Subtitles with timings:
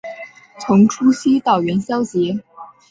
[0.59, 2.41] 从除夕到元宵节